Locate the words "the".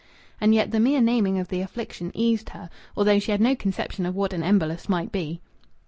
0.71-0.79, 1.49-1.61